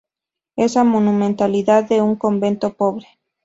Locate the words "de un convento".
1.87-2.73